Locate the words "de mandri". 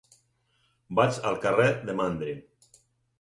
1.91-2.33